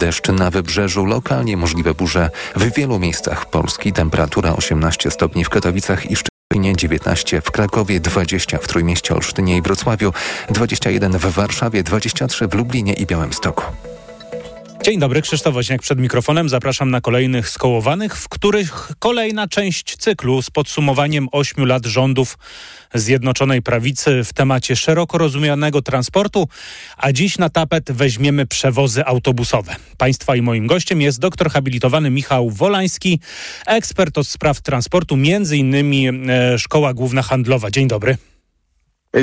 Deszcz 0.00 0.28
na 0.28 0.50
wybrzeżu, 0.50 1.04
lokalnie 1.04 1.56
możliwe 1.56 1.94
burze. 1.94 2.30
W 2.56 2.74
wielu 2.74 2.98
miejscach 2.98 3.46
Polski 3.46 3.92
temperatura 3.92 4.56
18 4.56 5.10
stopni 5.10 5.44
w 5.44 5.48
Katowicach 5.48 6.10
i 6.10 6.16
Szczecinie 6.16 6.76
19 6.76 7.40
w 7.40 7.50
Krakowie, 7.50 8.00
20 8.00 8.58
w 8.58 8.68
Trójmieście, 8.68 9.14
Olsztynie 9.14 9.56
i 9.56 9.62
Wrocławiu, 9.62 10.12
21 10.50 11.12
w 11.12 11.26
Warszawie, 11.26 11.82
23 11.82 12.48
w 12.48 12.54
Lublinie 12.54 12.92
i 12.92 13.06
Białymstoku. 13.06 13.64
Dzień 14.82 14.98
dobry, 14.98 15.22
Krzysztof 15.22 15.54
Woźniak 15.54 15.82
przed 15.82 15.98
mikrofonem. 15.98 16.48
Zapraszam 16.48 16.90
na 16.90 17.00
kolejnych 17.00 17.48
skołowanych, 17.48 18.16
w 18.16 18.28
których 18.28 18.92
kolejna 18.98 19.48
część 19.48 19.96
cyklu 19.96 20.42
z 20.42 20.50
podsumowaniem 20.50 21.28
ośmiu 21.32 21.64
lat 21.64 21.86
rządów 21.86 22.38
Zjednoczonej 22.94 23.62
Prawicy 23.62 24.24
w 24.24 24.32
temacie 24.32 24.76
szeroko 24.76 25.18
rozumianego 25.18 25.82
transportu, 25.82 26.48
a 26.96 27.12
dziś 27.12 27.38
na 27.38 27.50
tapet 27.50 27.92
weźmiemy 27.92 28.46
przewozy 28.46 29.04
autobusowe. 29.04 29.76
Państwa 29.98 30.36
i 30.36 30.42
moim 30.42 30.66
gościem 30.66 31.00
jest 31.00 31.18
doktor 31.18 31.50
habilitowany 31.50 32.10
Michał 32.10 32.50
Wolański, 32.50 33.20
ekspert 33.66 34.18
od 34.18 34.26
spraw 34.26 34.60
transportu, 34.60 35.16
między 35.16 35.56
innymi 35.56 36.08
e, 36.08 36.58
Szkoła 36.58 36.94
Główna 36.94 37.22
Handlowa. 37.22 37.70
Dzień 37.70 37.88
dobry. 37.88 38.16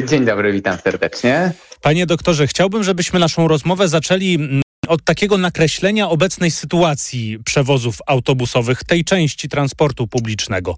Dzień 0.05 0.25
dobry, 0.25 0.53
witam 0.53 0.77
serdecznie. 0.83 1.51
Panie 1.81 2.05
doktorze, 2.05 2.47
chciałbym, 2.47 2.83
żebyśmy 2.83 3.19
naszą 3.19 3.47
rozmowę 3.47 3.87
zaczęli 3.87 4.61
od 4.87 5.03
takiego 5.03 5.37
nakreślenia 5.37 6.09
obecnej 6.09 6.51
sytuacji 6.51 7.39
przewozów 7.45 7.97
autobusowych, 8.05 8.83
tej 8.83 9.03
części 9.03 9.49
transportu 9.49 10.07
publicznego. 10.07 10.75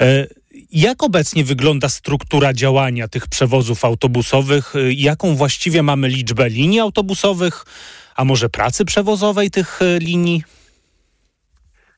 E, 0.00 0.26
jak 0.72 1.02
obecnie 1.02 1.44
wygląda 1.44 1.88
struktura 1.88 2.52
działania 2.52 3.08
tych 3.08 3.28
przewozów 3.28 3.84
autobusowych? 3.84 4.76
E, 4.76 4.92
jaką 4.92 5.36
właściwie 5.36 5.82
mamy 5.82 6.08
liczbę 6.08 6.48
linii 6.48 6.80
autobusowych, 6.80 7.64
a 8.16 8.24
może 8.24 8.48
pracy 8.48 8.84
przewozowej 8.84 9.50
tych 9.50 9.82
e, 9.82 9.98
linii? 9.98 10.42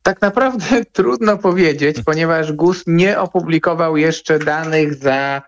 Tak 0.03 0.21
naprawdę 0.21 0.85
trudno 0.93 1.39
powiedzieć, 1.39 1.97
ponieważ 2.05 2.53
GUS 2.53 2.85
nie 2.87 3.21
opublikował 3.21 3.97
jeszcze 3.97 4.39
danych 4.39 4.95
za 4.95 5.43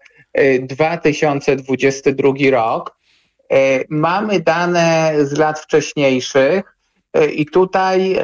2022 0.62 2.32
rok. 2.50 3.01
E, 3.52 3.84
mamy 3.88 4.40
dane 4.40 5.14
z 5.20 5.38
lat 5.38 5.60
wcześniejszych 5.60 6.76
e, 7.12 7.26
i 7.26 7.46
tutaj 7.46 8.12
e, 8.12 8.22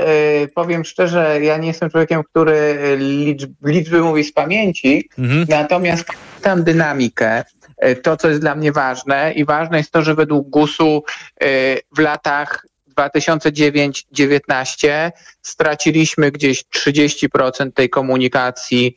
powiem 0.54 0.84
szczerze, 0.84 1.38
ja 1.42 1.56
nie 1.56 1.68
jestem 1.68 1.90
człowiekiem, 1.90 2.22
który 2.24 2.78
liczb, 2.98 3.50
liczby 3.64 4.00
mówi 4.00 4.24
z 4.24 4.32
pamięci, 4.32 5.08
mhm. 5.18 5.46
natomiast 5.48 6.04
tam 6.42 6.64
dynamikę, 6.64 7.44
to 8.02 8.16
co 8.16 8.28
jest 8.28 8.40
dla 8.40 8.54
mnie 8.54 8.72
ważne 8.72 9.32
i 9.32 9.44
ważne 9.44 9.78
jest 9.78 9.90
to, 9.90 10.02
że 10.02 10.14
według 10.14 10.48
GUS-u 10.48 11.02
w 11.96 11.98
latach 11.98 12.66
2009-19 12.98 15.10
straciliśmy 15.42 16.30
gdzieś 16.30 16.64
30% 16.64 17.72
tej 17.72 17.90
komunikacji, 17.90 18.96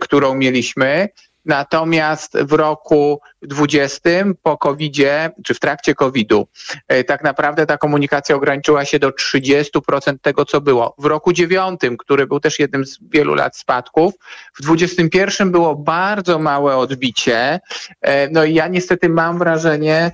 którą 0.00 0.34
mieliśmy. 0.34 1.08
Natomiast 1.44 2.38
w 2.38 2.52
roku 2.52 3.20
20 3.42 4.10
po 4.42 4.58
COVID-zie, 4.58 5.30
czy 5.44 5.54
w 5.54 5.60
trakcie 5.60 5.94
COVID-u, 5.94 6.48
e, 6.88 7.04
tak 7.04 7.24
naprawdę 7.24 7.66
ta 7.66 7.78
komunikacja 7.78 8.36
ograniczyła 8.36 8.84
się 8.84 8.98
do 8.98 9.12
30% 9.12 10.20
tego, 10.22 10.44
co 10.44 10.60
było. 10.60 10.94
W 10.98 11.04
roku 11.04 11.32
9, 11.32 11.80
który 11.98 12.26
był 12.26 12.40
też 12.40 12.58
jednym 12.58 12.86
z 12.86 12.98
wielu 13.10 13.34
lat 13.34 13.56
spadków, 13.56 14.14
w 14.58 14.62
21 14.62 15.50
było 15.50 15.76
bardzo 15.76 16.38
małe 16.38 16.76
odbicie. 16.76 17.60
E, 18.00 18.28
no 18.28 18.44
i 18.44 18.54
ja 18.54 18.68
niestety 18.68 19.08
mam 19.08 19.38
wrażenie, 19.38 20.12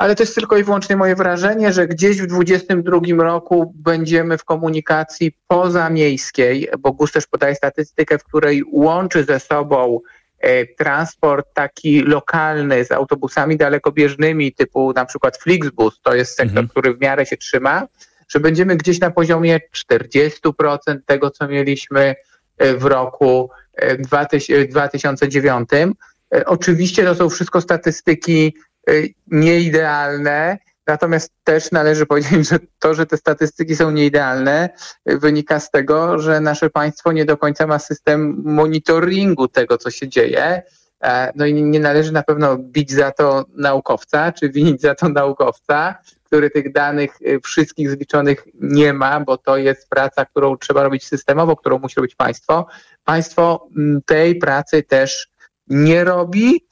ale 0.00 0.14
to 0.14 0.22
jest 0.22 0.34
tylko 0.34 0.56
i 0.56 0.64
wyłącznie 0.64 0.96
moje 0.96 1.16
wrażenie, 1.16 1.72
że 1.72 1.86
gdzieś 1.86 2.22
w 2.22 2.26
2022 2.26 3.24
roku 3.24 3.72
będziemy 3.76 4.38
w 4.38 4.44
komunikacji 4.44 5.32
pozamiejskiej, 5.46 6.68
bo 6.78 6.92
GUS 6.92 7.12
też 7.12 7.26
podaje 7.26 7.54
statystykę, 7.54 8.18
w 8.18 8.24
której 8.24 8.62
łączy 8.72 9.24
ze 9.24 9.40
sobą 9.40 10.00
transport 10.78 11.46
taki 11.54 12.02
lokalny 12.02 12.84
z 12.84 12.92
autobusami 12.92 13.56
dalekobieżnymi 13.56 14.52
typu 14.52 14.92
na 14.92 15.04
przykład 15.04 15.38
Flixbus, 15.38 16.00
to 16.02 16.14
jest 16.14 16.30
sektor, 16.30 16.58
mhm. 16.58 16.68
który 16.68 16.94
w 16.94 17.00
miarę 17.00 17.26
się 17.26 17.36
trzyma, 17.36 17.86
że 18.28 18.40
będziemy 18.40 18.76
gdzieś 18.76 19.00
na 19.00 19.10
poziomie 19.10 19.60
40% 19.92 20.50
tego, 21.06 21.30
co 21.30 21.48
mieliśmy 21.48 22.14
e, 22.58 22.74
w 22.74 22.84
roku 22.84 23.50
2009. 24.68 25.70
E, 25.72 26.44
oczywiście 26.46 27.04
to 27.04 27.14
są 27.14 27.28
wszystko 27.28 27.60
statystyki 27.60 28.54
nieidealne, 29.26 30.58
Natomiast 30.90 31.32
też 31.44 31.72
należy 31.72 32.06
powiedzieć, 32.06 32.48
że 32.48 32.58
to, 32.78 32.94
że 32.94 33.06
te 33.06 33.16
statystyki 33.16 33.76
są 33.76 33.90
nieidealne, 33.90 34.68
wynika 35.06 35.60
z 35.60 35.70
tego, 35.70 36.18
że 36.18 36.40
nasze 36.40 36.70
państwo 36.70 37.12
nie 37.12 37.24
do 37.24 37.36
końca 37.36 37.66
ma 37.66 37.78
system 37.78 38.42
monitoringu 38.44 39.48
tego, 39.48 39.78
co 39.78 39.90
się 39.90 40.08
dzieje. 40.08 40.62
E, 41.04 41.32
no 41.36 41.46
i 41.46 41.54
nie 41.54 41.80
należy 41.80 42.12
na 42.12 42.22
pewno 42.22 42.56
bić 42.58 42.92
za 42.92 43.10
to 43.10 43.44
naukowca, 43.54 44.32
czy 44.32 44.48
winić 44.50 44.80
za 44.80 44.94
to 44.94 45.08
naukowca, 45.08 45.94
który 46.24 46.50
tych 46.50 46.72
danych 46.72 47.22
y, 47.22 47.40
wszystkich 47.40 47.90
zliczonych 47.90 48.44
nie 48.54 48.92
ma, 48.92 49.20
bo 49.20 49.38
to 49.38 49.56
jest 49.56 49.88
praca, 49.88 50.24
którą 50.24 50.56
trzeba 50.56 50.82
robić 50.82 51.06
systemowo, 51.06 51.56
którą 51.56 51.78
musi 51.78 51.96
robić 51.96 52.14
państwo. 52.14 52.66
Państwo 53.04 53.68
mm, 53.76 54.02
tej 54.06 54.34
pracy 54.34 54.82
też 54.82 55.28
nie 55.66 56.04
robi, 56.04 56.69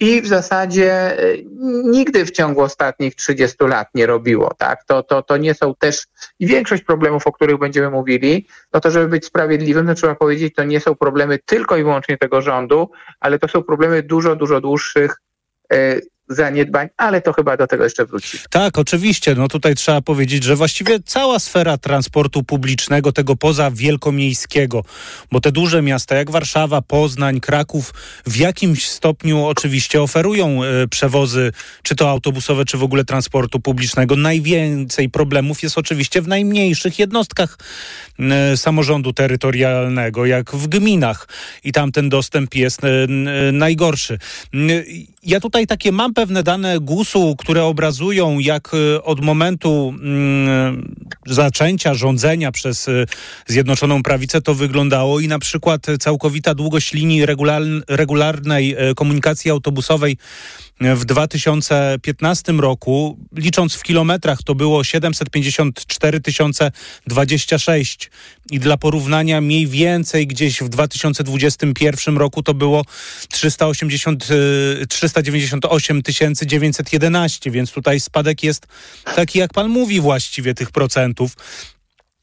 i 0.00 0.22
w 0.22 0.26
zasadzie 0.26 0.92
e, 0.92 1.36
nigdy 1.84 2.24
w 2.24 2.30
ciągu 2.30 2.60
ostatnich 2.60 3.14
30 3.14 3.56
lat 3.60 3.88
nie 3.94 4.06
robiło. 4.06 4.54
Tak? 4.54 4.84
To, 4.84 5.02
to, 5.02 5.22
to 5.22 5.36
nie 5.36 5.54
są 5.54 5.74
też 5.74 6.06
i 6.38 6.46
większość 6.46 6.82
problemów, 6.82 7.26
o 7.26 7.32
których 7.32 7.58
będziemy 7.58 7.90
mówili, 7.90 8.46
no 8.72 8.80
to 8.80 8.90
żeby 8.90 9.08
być 9.08 9.26
sprawiedliwym, 9.26 9.86
to 9.86 9.94
trzeba 9.94 10.14
powiedzieć, 10.14 10.54
to 10.54 10.64
nie 10.64 10.80
są 10.80 10.94
problemy 10.94 11.38
tylko 11.38 11.76
i 11.76 11.82
wyłącznie 11.82 12.18
tego 12.18 12.42
rządu, 12.42 12.90
ale 13.20 13.38
to 13.38 13.48
są 13.48 13.62
problemy 13.62 14.02
dużo, 14.02 14.36
dużo 14.36 14.60
dłuższych 14.60 15.16
e, 15.72 16.00
zaniedbań, 16.28 16.88
ale 16.96 17.20
to 17.20 17.32
chyba 17.32 17.56
do 17.56 17.66
tego 17.66 17.84
jeszcze 17.84 18.06
wróci. 18.06 18.38
Tak, 18.50 18.78
oczywiście. 18.78 19.34
No 19.34 19.48
tutaj 19.48 19.74
trzeba 19.74 20.00
powiedzieć, 20.00 20.44
że 20.44 20.56
właściwie 20.56 21.00
cała 21.04 21.38
sfera 21.38 21.78
transportu 21.78 22.42
publicznego, 22.42 23.12
tego 23.12 23.36
poza 23.36 23.70
wielkomiejskiego, 23.70 24.84
bo 25.32 25.40
te 25.40 25.52
duże 25.52 25.82
miasta 25.82 26.14
jak 26.14 26.30
Warszawa, 26.30 26.82
Poznań, 26.82 27.40
Kraków 27.40 27.94
w 28.26 28.36
jakimś 28.36 28.88
stopniu 28.88 29.46
oczywiście 29.46 30.02
oferują 30.02 30.64
y, 30.64 30.88
przewozy, 30.88 31.52
czy 31.82 31.96
to 31.96 32.10
autobusowe, 32.10 32.64
czy 32.64 32.78
w 32.78 32.82
ogóle 32.82 33.04
transportu 33.04 33.60
publicznego. 33.60 34.16
Najwięcej 34.16 35.08
problemów 35.08 35.62
jest 35.62 35.78
oczywiście 35.78 36.22
w 36.22 36.28
najmniejszych 36.28 36.98
jednostkach 36.98 37.58
y, 38.52 38.56
samorządu 38.56 39.12
terytorialnego, 39.12 40.26
jak 40.26 40.50
w 40.52 40.66
gminach 40.68 41.28
i 41.64 41.72
tam 41.72 41.92
ten 41.92 42.08
dostęp 42.08 42.54
jest 42.54 42.84
y, 42.84 42.88
najgorszy. 43.52 44.18
Ja 45.22 45.40
tutaj 45.40 45.66
takie 45.66 45.92
mam 45.92 46.14
pewne 46.14 46.42
dane 46.42 46.80
GUS-u, 46.80 47.36
które 47.36 47.64
obrazują, 47.64 48.38
jak 48.38 48.74
y, 48.74 49.02
od 49.02 49.20
momentu 49.20 49.94
mm, 50.00 50.94
zaczęcia 51.26 51.94
rządzenia 51.94 52.52
przez 52.52 52.88
y, 52.88 53.06
Zjednoczoną 53.46 54.02
Prawicę 54.02 54.42
to 54.42 54.54
wyglądało 54.54 55.20
i 55.20 55.28
na 55.28 55.38
przykład 55.38 55.86
całkowita 56.00 56.54
długość 56.54 56.92
linii 56.92 57.26
regularnej 57.88 58.90
y, 58.90 58.94
komunikacji 58.94 59.50
autobusowej 59.50 60.16
w 60.80 61.04
2015 61.04 62.52
roku, 62.52 63.18
licząc 63.36 63.74
w 63.74 63.82
kilometrach, 63.82 64.42
to 64.42 64.54
było 64.54 64.84
754 64.84 66.20
026 67.06 68.10
i 68.50 68.60
dla 68.60 68.76
porównania 68.76 69.40
mniej 69.40 69.66
więcej 69.66 70.26
gdzieś 70.26 70.60
w 70.60 70.68
2021 70.68 72.16
roku 72.16 72.42
to 72.42 72.54
było 72.54 72.84
380, 73.28 74.28
398 74.88 76.02
911, 76.46 77.50
więc 77.50 77.72
tutaj 77.72 78.00
spadek 78.00 78.42
jest 78.42 78.66
taki, 79.16 79.38
jak 79.38 79.52
pan 79.52 79.68
mówi 79.68 80.00
właściwie 80.00 80.54
tych 80.54 80.70
procentów. 80.70 81.36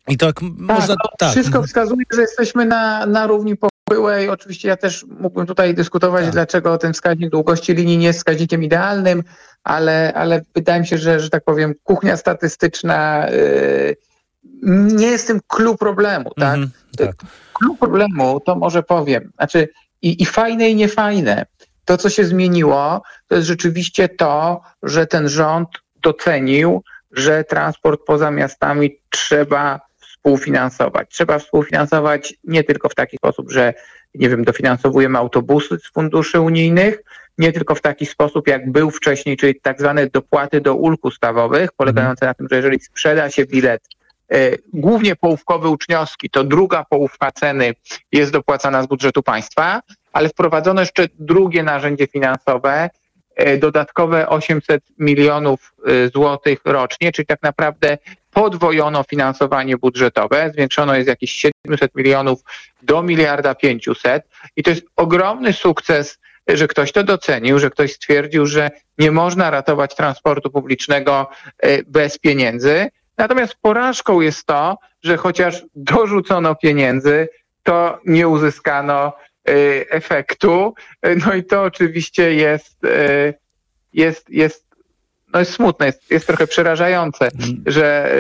I 0.07 0.17
tak, 0.17 0.39
tak 0.39 0.49
można... 0.57 0.95
Tak. 1.17 1.31
Wszystko 1.31 1.63
wskazuje, 1.63 2.05
że 2.13 2.21
jesteśmy 2.21 2.65
na, 2.65 3.05
na 3.05 3.27
równi 3.27 3.55
byłej. 3.89 4.29
Oczywiście 4.29 4.67
ja 4.67 4.77
też 4.77 5.05
mógłbym 5.19 5.45
tutaj 5.45 5.75
dyskutować, 5.75 6.23
tak. 6.23 6.33
dlaczego 6.33 6.77
ten 6.77 6.93
wskaźnik 6.93 7.29
długości 7.29 7.73
linii 7.73 7.97
nie 7.97 8.07
jest 8.07 8.19
wskaźnikiem 8.19 8.63
idealnym, 8.63 9.23
ale, 9.63 10.13
ale 10.13 10.41
wydaje 10.55 10.79
mi 10.79 10.87
się, 10.87 10.97
że, 10.97 11.19
że 11.19 11.29
tak 11.29 11.43
powiem, 11.43 11.73
kuchnia 11.83 12.17
statystyczna 12.17 13.27
yy, 13.29 13.95
nie 14.95 15.07
jest 15.07 15.27
tym 15.27 15.39
clue 15.47 15.77
problemu, 15.77 16.31
tak? 16.37 16.55
Mm 16.55 16.71
tak? 16.95 17.15
Clue 17.53 17.75
problemu 17.79 18.39
to 18.39 18.55
może 18.55 18.83
powiem, 18.83 19.31
znaczy 19.35 19.69
i, 20.01 20.23
i 20.23 20.25
fajne 20.25 20.69
i 20.69 20.75
niefajne. 20.75 21.45
To, 21.85 21.97
co 21.97 22.09
się 22.09 22.25
zmieniło, 22.25 23.01
to 23.27 23.35
jest 23.35 23.47
rzeczywiście 23.47 24.09
to, 24.09 24.61
że 24.83 25.07
ten 25.07 25.29
rząd 25.29 25.69
docenił, 26.01 26.83
że 27.11 27.43
transport 27.43 28.01
poza 28.05 28.31
miastami 28.31 28.99
trzeba 29.09 29.81
współfinansować. 30.25 31.09
Trzeba 31.09 31.39
współfinansować 31.39 32.33
nie 32.43 32.63
tylko 32.63 32.89
w 32.89 32.95
taki 32.95 33.17
sposób, 33.17 33.51
że 33.51 33.73
nie 34.15 34.29
wiem, 34.29 34.43
dofinansowujemy 34.43 35.17
autobusy 35.17 35.77
z 35.79 35.91
funduszy 35.91 36.39
unijnych, 36.39 37.03
nie 37.37 37.51
tylko 37.51 37.75
w 37.75 37.81
taki 37.81 38.05
sposób, 38.05 38.47
jak 38.47 38.71
był 38.71 38.91
wcześniej, 38.91 39.37
czyli 39.37 39.61
tak 39.61 39.79
zwane 39.79 40.07
dopłaty 40.07 40.61
do 40.61 40.75
ulg 40.75 41.05
ustawowych, 41.05 41.71
polegające 41.71 42.25
na 42.25 42.33
tym, 42.33 42.47
że 42.51 42.55
jeżeli 42.55 42.79
sprzeda 42.79 43.31
się 43.31 43.45
bilet 43.45 43.87
e, 44.31 44.51
głównie 44.73 45.15
połówkowy 45.15 45.69
uczniowski, 45.69 46.29
to 46.29 46.43
druga 46.43 46.85
połówka 46.89 47.31
ceny 47.31 47.73
jest 48.11 48.31
dopłacana 48.31 48.83
z 48.83 48.87
budżetu 48.87 49.23
państwa, 49.23 49.81
ale 50.13 50.29
wprowadzono 50.29 50.81
jeszcze 50.81 51.07
drugie 51.19 51.63
narzędzie 51.63 52.07
finansowe, 52.07 52.89
e, 53.35 53.57
dodatkowe 53.57 54.29
800 54.29 54.83
milionów 54.97 55.73
e, 55.87 56.09
złotych 56.09 56.59
rocznie, 56.65 57.11
czyli 57.11 57.25
tak 57.25 57.43
naprawdę 57.43 57.97
podwojono 58.35 59.03
finansowanie 59.03 59.77
budżetowe, 59.77 60.51
zwiększono 60.53 60.95
jest 60.95 61.07
jakieś 61.07 61.31
700 61.31 61.95
milionów 61.95 62.39
do 62.81 63.03
miliarda 63.03 63.55
500 63.55 64.23
i 64.55 64.63
to 64.63 64.69
jest 64.69 64.85
ogromny 64.95 65.53
sukces 65.53 66.19
że 66.47 66.67
ktoś 66.67 66.91
to 66.91 67.03
docenił, 67.03 67.59
że 67.59 67.69
ktoś 67.69 67.93
stwierdził, 67.93 68.45
że 68.45 68.71
nie 68.97 69.11
można 69.11 69.49
ratować 69.49 69.95
transportu 69.95 70.51
publicznego 70.51 71.29
e, 71.59 71.83
bez 71.83 72.17
pieniędzy. 72.17 72.87
Natomiast 73.17 73.55
porażką 73.61 74.21
jest 74.21 74.45
to, 74.45 74.77
że 75.03 75.17
chociaż 75.17 75.63
dorzucono 75.75 76.55
pieniędzy, 76.55 77.29
to 77.63 77.99
nie 78.05 78.27
uzyskano 78.27 79.13
e, 79.47 79.51
efektu. 79.89 80.73
E, 81.01 81.15
no 81.15 81.33
i 81.33 81.43
to 81.43 81.63
oczywiście 81.63 82.33
jest, 82.33 82.77
jest, 83.93 84.29
jest, 84.29 84.64
no 85.35 85.39
jest 85.39 85.53
smutne, 85.53 85.85
jest, 85.85 86.11
jest 86.11 86.27
trochę 86.27 86.47
przerażające, 86.47 87.25
mm. 87.25 87.63
że 87.65 88.11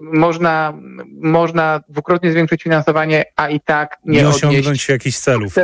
można, 0.00 0.72
można 1.10 1.80
dwukrotnie 1.88 2.32
zwiększyć 2.32 2.62
finansowanie, 2.62 3.24
a 3.36 3.48
i 3.48 3.60
tak 3.60 3.96
nie, 4.04 4.22
nie 4.22 4.28
osiągnąć 4.28 4.88
jakichś 4.88 5.18
celów 5.18 5.54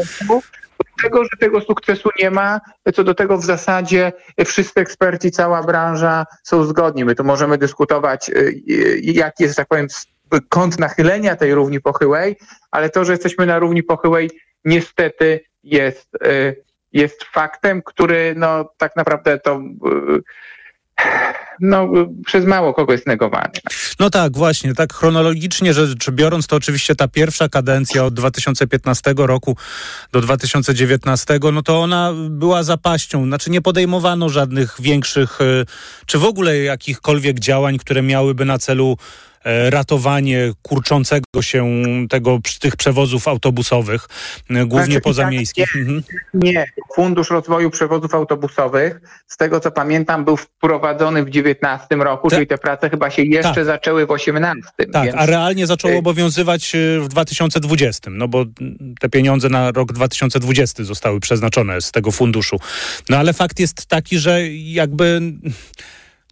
tego, 1.03 1.25
że 1.25 1.31
tego 1.41 1.61
sukcesu 1.61 2.09
nie 2.19 2.31
ma, 2.31 2.61
co 2.95 3.05
do 3.05 3.15
tego 3.15 3.39
w 3.39 3.45
zasadzie 3.45 4.13
wszyscy 4.47 4.81
eksperci, 4.81 5.31
cała 5.31 5.63
branża 5.63 6.27
są 6.43 6.65
zgodni. 6.65 7.05
My 7.05 7.15
tu 7.15 7.25
możemy 7.25 7.59
dyskutować, 7.59 8.29
y, 8.29 8.33
y, 8.71 9.01
jaki 9.03 9.43
jest, 9.43 9.57
tak 9.57 9.69
powiem, 9.69 9.87
kąt 10.49 10.79
nachylenia 10.79 11.37
tej 11.37 11.55
równi 11.55 11.81
pochyłej, 11.81 12.37
ale 12.71 12.91
to, 12.91 13.05
że 13.05 13.13
jesteśmy 13.13 13.47
na 13.47 13.59
równi 13.59 13.83
pochyłej, 13.83 14.31
niestety 14.65 15.41
jest, 15.63 16.15
y, 16.27 16.65
jest 16.93 17.25
faktem, 17.25 17.83
który 17.83 18.35
no, 18.37 18.73
tak 18.77 18.97
naprawdę 18.97 19.39
to 19.39 19.61
no, 21.61 21.89
przez 22.27 22.45
mało 22.45 22.75
kogo 22.75 22.93
jest 22.93 23.07
negowany. 23.07 23.53
No 24.01 24.11
tak, 24.11 24.37
właśnie, 24.37 24.75
tak 24.75 24.93
chronologicznie 24.93 25.75
rzecz 25.75 26.11
biorąc, 26.11 26.47
to 26.47 26.57
oczywiście 26.57 26.95
ta 26.95 27.09
pierwsza 27.09 27.49
kadencja 27.49 28.05
od 28.05 28.15
2015 28.15 29.15
roku 29.17 29.57
do 30.13 30.21
2019, 30.21 31.39
no 31.53 31.63
to 31.63 31.83
ona 31.83 32.13
była 32.31 32.63
zapaścią, 32.63 33.25
znaczy 33.25 33.51
nie 33.51 33.61
podejmowano 33.61 34.29
żadnych 34.29 34.77
większych, 34.81 35.41
y, 35.41 35.67
czy 36.07 36.19
w 36.19 36.25
ogóle 36.25 36.59
jakichkolwiek 36.59 37.39
działań, 37.39 37.79
które 37.79 38.03
miałyby 38.03 38.45
na 38.45 38.59
celu 38.59 38.97
ratowanie 39.71 40.53
kurczącego 40.63 41.25
się 41.41 41.83
tego, 42.11 42.39
tych 42.61 42.77
przewozów 42.77 43.29
autobusowych, 43.29 44.09
e, 44.51 44.67
głównie 44.67 44.85
znaczy, 44.85 45.01
pozamiejskich. 45.01 45.73
Tak, 45.73 45.75
nie, 45.75 45.81
mhm. 45.81 46.03
nie, 46.35 46.67
Fundusz 46.95 47.31
Rozwoju 47.31 47.71
Przewozów 47.71 48.15
Autobusowych, 48.15 49.01
z 49.27 49.37
tego 49.37 49.61
co 49.61 49.71
pamiętam, 49.71 50.25
był 50.25 50.37
wprowadzony 50.37 51.23
w 51.23 51.31
2019 51.31 51.97
roku, 51.97 52.31
Ta, 52.31 52.37
czyli 52.37 52.47
te 52.47 52.59
prace 52.59 52.91
chyba 52.91 53.11
się 53.11 53.23
jeszcze 53.23 53.55
tak. 53.55 53.65
zaczęły 53.65 54.03
w 54.03 54.07
2018. 54.07 54.63
Tak, 54.93 55.05
więc... 55.05 55.17
a 55.19 55.27
realnie 55.27 55.67
zaczęło 55.67 55.99
obowiązywać 55.99 56.75
e, 56.75 57.01
w 57.01 57.09
2020, 57.09 58.11
no 58.11 58.29
bo 58.29 58.45
te 59.01 59.09
pieniądze 59.09 59.49
na 59.49 59.71
rok 59.73 59.93
2020 59.93 60.85
zostały 60.85 61.21
przeznaczone 61.21 61.81
z 61.81 61.93
tego 61.93 62.13
funduszu. 62.13 62.57
No 63.09 63.17
ale 63.17 63.33
fakt 63.33 63.61
jest 63.61 63.87
taki, 63.87 64.19
że 64.19 64.49
jakby 64.49 65.21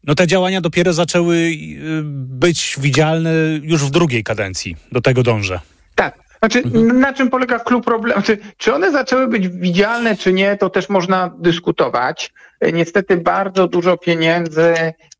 no 0.05 0.15
te 0.15 0.27
działania 0.27 0.61
dopiero 0.61 0.93
zaczęły 0.93 1.37
y, 1.37 2.03
być 2.05 2.77
widzialne 2.81 3.33
już 3.63 3.85
w 3.85 3.91
drugiej 3.91 4.25
kadencji. 4.25 4.77
Do 4.93 5.01
tego 5.01 5.23
dążę. 5.23 5.61
Tak. 5.95 6.29
Znaczy, 6.39 6.59
mhm. 6.59 7.01
na 7.01 7.13
czym 7.13 7.31
polega 7.31 7.59
klub 7.59 7.85
problemu? 7.85 8.23
Czy, 8.23 8.39
czy 8.57 8.75
one 8.75 8.93
zaczęły 8.93 9.29
być 9.29 9.49
widzialne, 9.49 10.17
czy 10.17 10.33
nie, 10.33 10.57
to 10.57 10.71
też 10.71 10.89
można 10.89 11.31
dyskutować. 11.39 12.33
Niestety 12.73 13.17
bardzo 13.17 13.69
dużo 13.69 13.97
pieniędzy 13.97 14.75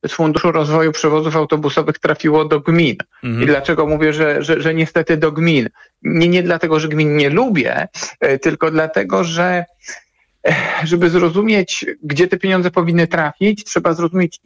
z 0.07 0.13
Funduszu 0.13 0.53
Rozwoju 0.53 0.93
Przewozów 0.93 1.37
Autobusowych 1.37 1.99
trafiło 1.99 2.45
do 2.45 2.61
gmin. 2.61 2.97
Mhm. 3.25 3.43
I 3.43 3.47
dlaczego 3.47 3.87
mówię, 3.87 4.13
że, 4.13 4.43
że, 4.43 4.63
że 4.63 4.75
niestety 4.75 5.17
do 5.17 5.33
gmin? 5.33 5.69
Nie, 6.03 6.29
nie 6.29 6.43
dlatego, 6.43 6.81
że 6.81 6.89
gmin 6.89 7.17
nie 7.17 7.31
lubię, 7.31 7.89
e, 8.21 8.39
tylko 8.39 8.71
dlatego, 8.71 9.25
że 9.25 9.65
e, 10.49 10.55
żeby 10.85 11.11
zrozumieć, 11.11 11.87
gdzie 12.03 12.29
te 12.29 12.37
pieniądze 12.37 12.71
powinny 12.71 13.07
trafić, 13.07 13.65
trzeba 13.65 13.93
zrozumieć, 13.93 14.41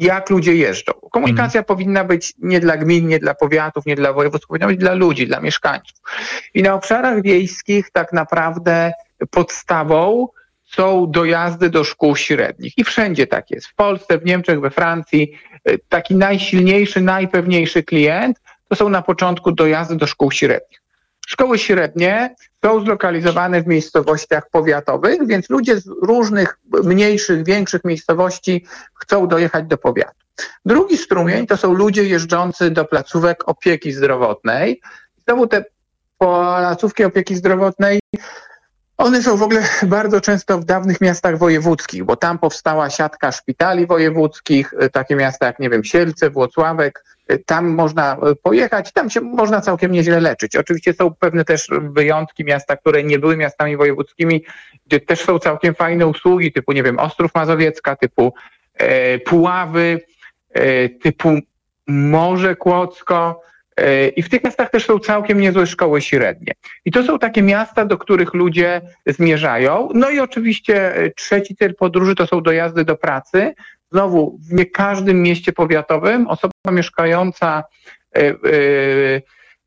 jak 0.00 0.30
ludzie 0.30 0.54
jeżdżą. 0.54 0.92
Komunikacja 0.92 1.60
mhm. 1.60 1.64
powinna 1.64 2.04
być 2.04 2.34
nie 2.38 2.60
dla 2.60 2.76
gmin, 2.76 3.08
nie 3.08 3.18
dla 3.18 3.34
powiatów, 3.34 3.86
nie 3.86 3.96
dla 3.96 4.12
województw, 4.12 4.46
powinna 4.46 4.66
być 4.66 4.80
dla 4.80 4.94
ludzi, 4.94 5.26
dla 5.26 5.40
mieszkańców. 5.40 5.98
I 6.54 6.62
na 6.62 6.74
obszarach 6.74 7.22
wiejskich 7.22 7.90
tak 7.90 8.12
naprawdę 8.12 8.92
podstawą 9.30 10.28
są 10.64 11.10
dojazdy 11.10 11.70
do 11.70 11.84
szkół 11.84 12.16
średnich. 12.16 12.78
I 12.78 12.84
wszędzie 12.84 13.26
tak 13.26 13.50
jest. 13.50 13.66
W 13.66 13.74
Polsce, 13.74 14.18
w 14.18 14.24
Niemczech, 14.24 14.60
we 14.60 14.70
Francji. 14.70 15.32
Taki 15.88 16.14
najsilniejszy, 16.16 17.00
najpewniejszy 17.00 17.82
klient 17.82 18.40
to 18.68 18.76
są 18.76 18.88
na 18.88 19.02
początku 19.02 19.52
dojazdy 19.52 19.96
do 19.96 20.06
szkół 20.06 20.30
średnich. 20.30 20.79
Szkoły 21.32 21.58
średnie 21.58 22.34
są 22.64 22.84
zlokalizowane 22.84 23.62
w 23.62 23.66
miejscowościach 23.66 24.50
powiatowych, 24.50 25.26
więc 25.26 25.50
ludzie 25.50 25.80
z 25.80 25.86
różnych 25.86 26.58
mniejszych, 26.84 27.44
większych 27.44 27.84
miejscowości 27.84 28.66
chcą 28.94 29.28
dojechać 29.28 29.66
do 29.66 29.78
powiatu. 29.78 30.14
Drugi 30.64 30.96
strumień 30.96 31.46
to 31.46 31.56
są 31.56 31.72
ludzie 31.72 32.04
jeżdżący 32.04 32.70
do 32.70 32.84
placówek 32.84 33.48
opieki 33.48 33.92
zdrowotnej. 33.92 34.80
Znowu 35.24 35.46
te 35.46 35.64
placówki 36.18 37.04
opieki 37.04 37.36
zdrowotnej 37.36 38.00
one 39.00 39.22
są 39.22 39.36
w 39.36 39.42
ogóle 39.42 39.62
bardzo 39.82 40.20
często 40.20 40.58
w 40.58 40.64
dawnych 40.64 41.00
miastach 41.00 41.38
wojewódzkich, 41.38 42.04
bo 42.04 42.16
tam 42.16 42.38
powstała 42.38 42.90
siatka 42.90 43.32
szpitali 43.32 43.86
wojewódzkich, 43.86 44.74
e, 44.78 44.90
takie 44.90 45.16
miasta 45.16 45.46
jak, 45.46 45.58
nie 45.58 45.70
wiem, 45.70 45.84
Sielce, 45.84 46.30
Włocławek, 46.30 47.04
tam 47.38 47.68
można 47.68 48.16
e, 48.16 48.34
pojechać, 48.34 48.92
tam 48.92 49.10
się 49.10 49.20
można 49.20 49.60
całkiem 49.60 49.92
nieźle 49.92 50.20
leczyć. 50.20 50.56
Oczywiście 50.56 50.92
są 50.92 51.14
pewne 51.14 51.44
też 51.44 51.68
wyjątki, 51.80 52.44
miasta, 52.44 52.76
które 52.76 53.02
nie 53.02 53.18
były 53.18 53.36
miastami 53.36 53.76
wojewódzkimi, 53.76 54.44
gdzie 54.86 55.00
też 55.00 55.20
są 55.20 55.38
całkiem 55.38 55.74
fajne 55.74 56.06
usługi, 56.06 56.52
typu, 56.52 56.72
nie 56.72 56.82
wiem, 56.82 56.98
Ostrów 56.98 57.34
Mazowiecka, 57.34 57.96
typu 57.96 58.34
e, 58.74 59.18
Puławy, 59.18 60.00
e, 60.50 60.88
typu 60.88 61.38
Morze 61.86 62.56
Kłodzko, 62.56 63.42
E, 63.80 64.08
I 64.08 64.22
w 64.22 64.28
tych 64.28 64.44
miastach 64.44 64.70
też 64.70 64.86
są 64.86 64.98
całkiem 64.98 65.40
niezłe 65.40 65.66
szkoły 65.66 66.00
średnie. 66.00 66.52
I 66.84 66.90
to 66.90 67.02
są 67.02 67.18
takie 67.18 67.42
miasta, 67.42 67.84
do 67.84 67.98
których 67.98 68.34
ludzie 68.34 68.80
zmierzają. 69.06 69.88
No 69.94 70.10
i 70.10 70.20
oczywiście 70.20 70.96
e, 70.96 71.10
trzeci 71.10 71.56
cel 71.56 71.74
podróży 71.74 72.14
to 72.14 72.26
są 72.26 72.40
dojazdy 72.40 72.84
do 72.84 72.96
pracy. 72.96 73.54
Znowu, 73.92 74.38
w 74.48 74.52
nie 74.52 74.66
każdym 74.66 75.22
mieście 75.22 75.52
powiatowym 75.52 76.28
osoba 76.28 76.52
mieszkająca 76.70 77.64
e, 78.16 78.34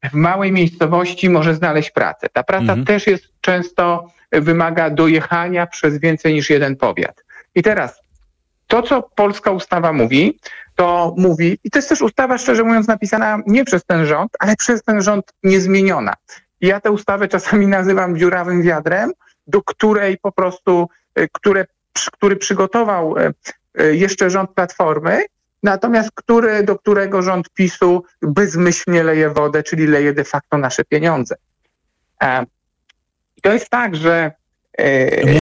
w 0.03 0.13
małej 0.13 0.51
miejscowości 0.51 1.29
może 1.29 1.55
znaleźć 1.55 1.91
pracę. 1.91 2.27
Ta 2.33 2.43
praca 2.43 2.61
mhm. 2.61 2.85
też 2.85 3.07
jest 3.07 3.25
często 3.41 4.07
wymaga 4.31 4.89
dojechania 4.89 5.67
przez 5.67 5.99
więcej 5.99 6.33
niż 6.33 6.49
jeden 6.49 6.75
powiat. 6.75 7.23
I 7.55 7.63
teraz 7.63 8.03
to, 8.67 8.81
co 8.81 9.09
polska 9.15 9.51
ustawa 9.51 9.93
mówi, 9.93 10.39
to 10.75 11.13
mówi, 11.17 11.57
i 11.63 11.69
to 11.69 11.79
jest 11.79 11.89
też 11.89 12.01
ustawa, 12.01 12.37
szczerze 12.37 12.63
mówiąc, 12.63 12.87
napisana 12.87 13.39
nie 13.47 13.65
przez 13.65 13.85
ten 13.85 14.05
rząd, 14.05 14.31
ale 14.39 14.55
przez 14.55 14.83
ten 14.83 15.01
rząd 15.01 15.33
niezmieniona. 15.43 16.13
I 16.61 16.67
ja 16.67 16.79
tę 16.79 16.91
ustawę 16.91 17.27
czasami 17.27 17.67
nazywam 17.77 18.17
dziurawym 18.17 18.61
wiadrem, 18.61 19.11
do 19.47 19.61
której 19.61 20.17
po 20.17 20.31
prostu, 20.31 20.89
e, 21.15 21.27
które, 21.27 21.65
który 22.11 22.35
przygotował 22.35 23.17
e, 23.17 23.25
e, 23.27 23.33
jeszcze 23.75 24.29
rząd 24.29 24.51
Platformy, 24.53 25.25
natomiast 25.63 26.11
który, 26.15 26.63
do 26.63 26.79
którego 26.79 27.21
rząd 27.21 27.49
PiSu 27.49 28.03
bezmyślnie 28.21 29.03
leje 29.03 29.29
wodę, 29.29 29.63
czyli 29.63 29.87
leje 29.87 30.13
de 30.13 30.23
facto 30.23 30.57
nasze 30.57 30.83
pieniądze. 30.83 31.35
I 33.37 33.41
to 33.41 33.53
jest 33.53 33.69
tak, 33.69 33.95
że 33.95 34.31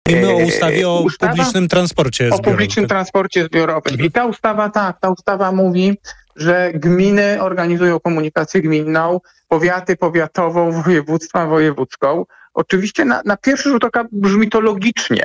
Mówimy 0.09 0.33
o 0.33 0.37
ustawie 0.37 0.89
o 0.89 1.01
ustawa, 1.01 1.31
publicznym 1.31 1.67
transporcie 1.67 2.25
zbiorowym. 2.25 2.45
O 2.45 2.51
publicznym 2.51 2.87
transporcie 2.87 3.45
zbiorowym. 3.45 3.99
I 3.99 4.11
ta 4.11 4.25
ustawa, 4.25 4.69
tak, 4.69 4.99
ta 4.99 5.09
ustawa 5.09 5.51
mówi, 5.51 5.97
że 6.35 6.71
gminy 6.73 7.41
organizują 7.41 7.99
komunikację 7.99 8.61
gminną, 8.61 9.19
powiaty 9.47 9.97
powiatową, 9.97 10.71
województwa 10.71 11.45
wojewódzką. 11.47 12.25
Oczywiście 12.53 13.05
na, 13.05 13.21
na 13.25 13.37
pierwszy 13.37 13.69
rzut 13.69 13.83
oka 13.83 14.05
brzmi 14.11 14.49
to 14.49 14.59
logicznie. 14.59 15.23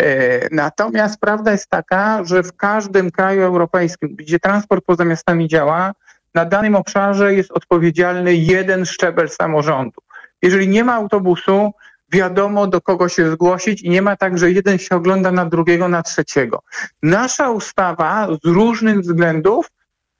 E, 0.00 0.48
natomiast 0.50 1.20
prawda 1.20 1.52
jest 1.52 1.68
taka, 1.68 2.24
że 2.24 2.42
w 2.42 2.56
każdym 2.56 3.10
kraju 3.10 3.42
europejskim, 3.42 4.16
gdzie 4.16 4.38
transport 4.38 4.84
poza 4.84 5.04
miastami 5.04 5.48
działa, 5.48 5.92
na 6.34 6.44
danym 6.44 6.74
obszarze 6.74 7.34
jest 7.34 7.50
odpowiedzialny 7.50 8.34
jeden 8.34 8.86
szczebel 8.86 9.28
samorządu. 9.28 10.00
Jeżeli 10.42 10.68
nie 10.68 10.84
ma 10.84 10.94
autobusu, 10.94 11.72
wiadomo 12.12 12.66
do 12.66 12.80
kogo 12.80 13.08
się 13.08 13.30
zgłosić 13.30 13.82
i 13.82 13.90
nie 13.90 14.02
ma 14.02 14.16
tak, 14.16 14.38
że 14.38 14.50
jeden 14.50 14.78
się 14.78 14.96
ogląda 14.96 15.32
na 15.32 15.46
drugiego, 15.46 15.88
na 15.88 16.02
trzeciego. 16.02 16.62
Nasza 17.02 17.50
ustawa 17.50 18.28
z 18.44 18.46
różnych 18.46 19.00
względów 19.00 19.70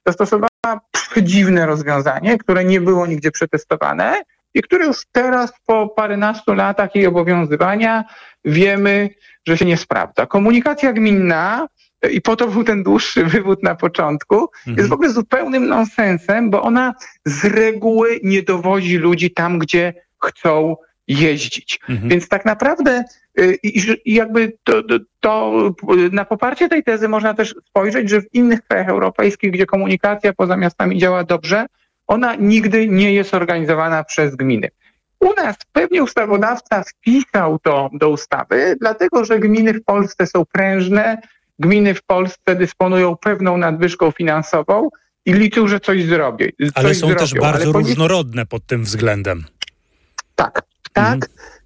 zastosowała 0.07 0.81
przedziwne 0.93 1.67
rozwiązanie, 1.67 2.39
które 2.39 2.65
nie 2.65 2.81
było 2.81 3.07
nigdzie 3.07 3.31
przetestowane 3.31 4.23
i 4.55 4.63
które 4.63 4.87
już 4.87 5.03
teraz 5.13 5.53
po 5.67 5.89
paręnastu 5.89 6.55
latach 6.55 6.95
jej 6.95 7.07
obowiązywania 7.07 8.05
wiemy, 8.45 9.11
że 9.49 9.59
się 9.59 9.65
nie 9.65 9.77
sprawdza. 9.77 10.27
Komunikacja 10.27 10.93
gminna 10.93 11.69
i 12.11 12.21
po 12.21 12.37
to 12.37 12.47
był 12.47 12.65
ten 12.65 12.83
dłuższy 12.83 13.25
wywód 13.35 13.63
na 13.63 13.75
początku, 13.75 14.35
mhm. 14.35 14.77
jest 14.77 14.89
w 14.89 14.93
ogóle 14.93 15.11
zupełnym 15.11 15.69
nonsensem, 15.69 16.51
bo 16.51 16.63
ona 16.63 16.95
z 17.25 17.45
reguły 17.45 18.21
nie 18.23 18.43
dowozi 18.43 18.97
ludzi 18.97 19.31
tam, 19.31 19.59
gdzie 19.59 19.95
chcą 20.25 20.77
jeździć. 21.09 21.81
Mhm. 21.89 22.09
Więc 22.09 22.29
tak 22.29 22.45
naprawdę 22.45 23.05
y, 23.41 23.59
i, 23.63 24.15
jakby 24.15 24.53
to, 24.65 24.83
to, 24.83 24.99
to, 25.21 25.53
na 26.13 26.25
poparcie 26.25 26.69
tej 26.69 26.85
tezy 26.85 27.09
można 27.09 27.35
też 27.35 27.55
spojrzeć, 27.69 28.11
że 28.11 28.21
w 28.21 28.35
innych 28.35 28.63
krajach 28.63 28.89
europejskich, 28.89 29.51
gdzie 29.51 29.67
komunikacja 29.67 30.33
poza 30.33 30.57
miastami 30.57 30.99
działa 30.99 31.25
dobrze, 31.25 31.67
ona 32.11 32.35
nigdy 32.35 32.89
nie 32.89 33.13
jest 33.13 33.35
organizowana 33.35 34.05
przez 34.05 34.37
gminy. 34.37 34.69
U 35.21 35.35
nas 35.35 35.57
pewnie 35.73 36.03
ustawodawca 36.03 36.83
wpisał 36.83 37.59
to 37.59 37.91
do 37.93 38.09
ustawy, 38.09 38.77
dlatego 38.81 39.25
że 39.25 39.39
gminy 39.39 39.75
w 39.75 39.85
Polsce 39.85 40.27
są 40.27 40.45
prężne, 40.53 41.19
gminy 41.59 41.95
w 41.95 42.03
Polsce 42.03 42.57
dysponują 42.57 43.17
pewną 43.17 43.57
nadwyżką 43.57 44.11
finansową 44.11 44.89
i 45.27 45.33
liczył, 45.33 45.69
że 45.69 45.81
coś 45.81 46.05
zrobią. 46.05 46.47
Ale 46.75 46.95
są 46.95 47.07
zrobią. 47.07 47.17
też 47.17 47.35
bardzo 47.35 47.63
Ale 47.63 47.73
różnorodne 47.73 48.47
pod 48.47 48.67
tym 48.67 48.85
względem. 48.85 49.45
Tak, 50.35 50.63
tak. 50.93 51.19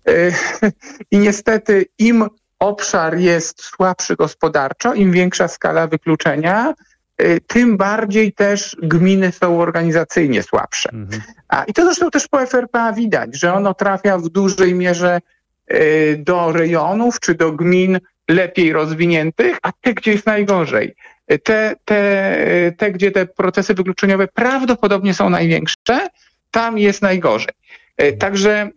Mhm. 0.05 0.73
I 1.13 1.19
niestety 1.19 1.85
im 1.99 2.25
obszar 2.59 3.19
jest 3.19 3.63
słabszy 3.63 4.17
gospodarczo, 4.17 4.95
im 4.95 5.13
większa 5.13 5.49
skala 5.49 5.87
wykluczenia, 5.87 6.75
tym 7.47 7.77
bardziej 7.77 8.33
też 8.33 8.77
gminy 8.83 9.33
są 9.33 9.61
organizacyjnie 9.61 10.43
słabsze. 10.43 10.91
Mhm. 10.93 11.23
A, 11.49 11.65
I 11.65 11.73
to 11.73 11.85
zresztą 11.85 12.11
też 12.11 12.29
po 12.29 12.47
FRPA 12.47 12.93
widać, 12.93 13.37
że 13.41 13.55
ono 13.55 13.75
trafia 13.75 14.19
w 14.19 14.29
dużej 14.29 14.75
mierze 14.75 15.21
y, 15.73 16.23
do 16.27 16.53
rejonów 16.53 17.21
czy 17.21 17.35
do 17.35 17.53
gmin 17.53 17.99
lepiej 18.29 18.73
rozwiniętych, 18.73 19.59
a 19.63 19.73
te, 19.81 19.95
gdzie 19.95 20.13
jest 20.13 20.27
najgorzej. 20.27 20.95
Te, 21.43 21.75
te, 21.85 22.73
te, 22.77 22.93
gdzie 22.93 23.11
te 23.11 23.27
procesy 23.27 23.75
wykluczeniowe 23.75 24.29
prawdopodobnie 24.29 25.15
są 25.15 25.31
największe, 25.31 26.09
tam 26.51 26.79
jest 26.79 27.03
najgorzej. 27.03 27.55
Także, 28.19 28.71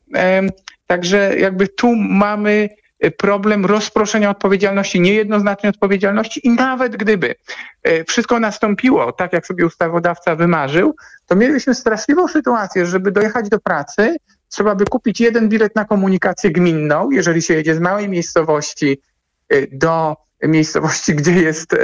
także 0.88 1.40
jakby 1.40 1.68
tu 1.68 1.96
mamy 1.96 2.70
problem 3.18 3.66
rozproszenia 3.66 4.30
odpowiedzialności, 4.30 5.02
niejednoznacznej 5.02 5.70
odpowiedzialności 5.70 6.48
i 6.48 6.50
nawet 6.50 6.98
gdyby 6.98 7.36
e, 7.84 8.04
wszystko 8.04 8.40
nastąpiło 8.40 9.12
tak, 9.12 9.34
jak 9.34 9.48
sobie 9.48 9.66
ustawodawca 9.66 10.36
wymarzył, 10.36 10.96
to 11.26 11.36
mielibyśmy 11.36 11.76
straszliwą 11.76 12.28
sytuację, 12.28 12.86
żeby 12.86 13.12
dojechać 13.12 13.50
do 13.50 13.60
pracy, 13.60 14.16
trzeba 14.50 14.76
by 14.76 14.86
kupić 14.86 15.20
jeden 15.20 15.50
bilet 15.50 15.76
na 15.76 15.86
komunikację 15.86 16.52
gminną, 16.52 17.12
jeżeli 17.12 17.42
się 17.42 17.54
jedzie 17.54 17.76
z 17.76 17.80
małej 17.80 18.10
miejscowości 18.10 19.02
e, 19.50 19.68
do 19.72 20.16
miejscowości, 20.44 21.16
gdzie 21.16 21.32
jest, 21.32 21.76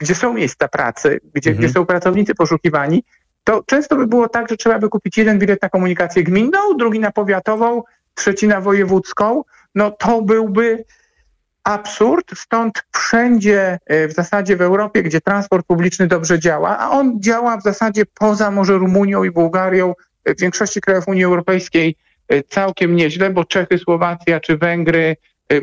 gdzie 0.00 0.14
są 0.14 0.32
miejsca 0.32 0.68
pracy, 0.68 1.20
gdzie, 1.34 1.50
mhm. 1.50 1.64
gdzie 1.64 1.74
są 1.74 1.86
pracownicy 1.86 2.34
poszukiwani, 2.34 3.04
to 3.44 3.62
często 3.66 3.96
by 3.96 4.06
było 4.06 4.28
tak, 4.28 4.48
że 4.48 4.56
trzeba 4.56 4.78
by 4.78 4.88
kupić 4.88 5.18
jeden 5.18 5.38
bilet 5.38 5.62
na 5.62 5.68
komunikację 5.68 6.24
gminną, 6.24 6.58
drugi 6.78 7.00
na 7.00 7.10
powiatową, 7.10 7.82
trzeci 8.14 8.48
na 8.48 8.60
wojewódzką. 8.60 9.44
No 9.74 9.90
to 9.90 10.22
byłby 10.22 10.84
absurd, 11.64 12.38
stąd 12.38 12.82
wszędzie 12.92 13.78
e, 13.86 14.08
w 14.08 14.12
zasadzie 14.12 14.56
w 14.56 14.62
Europie, 14.62 15.02
gdzie 15.02 15.20
transport 15.20 15.66
publiczny 15.66 16.06
dobrze 16.06 16.38
działa, 16.38 16.78
a 16.78 16.90
on 16.90 17.20
działa 17.20 17.56
w 17.56 17.62
zasadzie 17.62 18.02
poza 18.14 18.50
może 18.50 18.72
Rumunią 18.72 19.24
i 19.24 19.30
Bułgarią, 19.30 19.94
e, 20.24 20.34
w 20.34 20.40
większości 20.40 20.80
krajów 20.80 21.08
Unii 21.08 21.24
Europejskiej 21.24 21.96
e, 22.28 22.42
całkiem 22.42 22.96
nieźle, 22.96 23.30
bo 23.30 23.44
Czechy, 23.44 23.78
Słowacja 23.78 24.40
czy 24.40 24.56
Węgry 24.56 25.16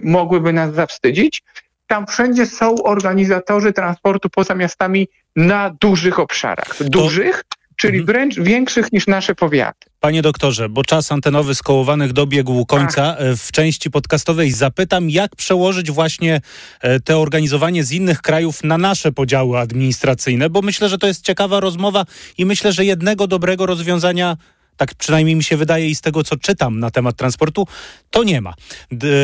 mogłyby 0.03 0.53
nas 0.53 0.73
zawstydzić. 0.73 1.43
Tam 1.87 2.07
wszędzie 2.07 2.45
są 2.45 2.75
organizatorzy 2.83 3.73
transportu 3.73 4.29
poza 4.29 4.55
miastami 4.55 5.07
na 5.35 5.75
dużych 5.81 6.19
obszarach. 6.19 6.83
Dużych, 6.83 7.43
czyli 7.81 7.99
mhm. 7.99 8.05
wręcz 8.05 8.35
większych 8.39 8.91
niż 8.91 9.07
nasze 9.07 9.35
powiaty. 9.35 9.89
Panie 9.99 10.21
doktorze, 10.21 10.69
bo 10.69 10.83
czas 10.83 11.11
antenowy 11.11 11.55
skołowanych 11.55 12.13
dobiegł 12.13 12.65
końca. 12.65 13.15
Tak. 13.15 13.37
W 13.37 13.51
części 13.51 13.91
podcastowej 13.91 14.51
zapytam, 14.51 15.09
jak 15.09 15.35
przełożyć 15.35 15.91
właśnie 15.91 16.41
e, 16.81 16.99
te 16.99 17.17
organizowanie 17.17 17.83
z 17.83 17.91
innych 17.91 18.21
krajów 18.21 18.63
na 18.63 18.77
nasze 18.77 19.11
podziały 19.11 19.59
administracyjne, 19.59 20.49
bo 20.49 20.61
myślę, 20.61 20.89
że 20.89 20.97
to 20.97 21.07
jest 21.07 21.25
ciekawa 21.25 21.59
rozmowa 21.59 22.05
i 22.37 22.45
myślę, 22.45 22.73
że 22.73 22.85
jednego 22.85 23.27
dobrego 23.27 23.65
rozwiązania 23.65 24.37
tak 24.77 24.95
przynajmniej 24.95 25.35
mi 25.35 25.43
się 25.43 25.57
wydaje 25.57 25.89
i 25.89 25.95
z 25.95 26.01
tego, 26.01 26.23
co 26.23 26.37
czytam 26.37 26.79
na 26.79 26.91
temat 26.91 27.15
transportu, 27.15 27.67
to 28.09 28.23
nie 28.23 28.41
ma. 28.41 28.53